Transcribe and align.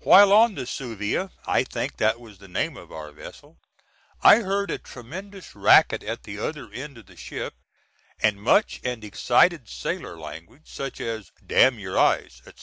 While 0.00 0.32
on 0.32 0.56
the 0.56 0.66
Suviah 0.66 1.30
I 1.46 1.62
think 1.62 1.98
that 1.98 2.18
was 2.18 2.38
the 2.38 2.48
name 2.48 2.76
of 2.76 2.90
our 2.90 3.12
vessel 3.12 3.56
I 4.20 4.40
heard 4.40 4.68
a 4.68 4.78
tremendous 4.78 5.54
racket 5.54 6.02
at 6.02 6.24
the 6.24 6.40
other 6.40 6.72
end 6.72 6.98
of 6.98 7.06
the 7.06 7.14
ship, 7.16 7.54
and 8.20 8.42
much 8.42 8.80
and 8.82 9.04
excited 9.04 9.68
sailor 9.68 10.18
language, 10.18 10.66
such 10.68 11.00
as 11.00 11.30
"damn 11.46 11.78
your 11.78 11.96
eyes," 11.96 12.40
etc. 12.46 12.58